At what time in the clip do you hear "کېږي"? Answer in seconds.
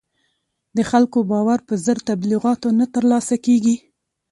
3.45-3.75